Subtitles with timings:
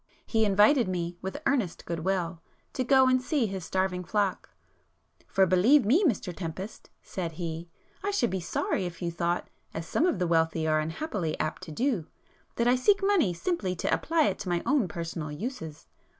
[0.25, 2.41] He invited me, with earnest good will,
[2.73, 8.39] to go and see his starving flock,—"for, believe me Mr Tempest," said he—"I should be
[8.39, 12.07] sorry if you thought, as some of the wealthy are unhappily apt to do,
[12.55, 15.85] that I seek money simply to apply it to my own personal uses.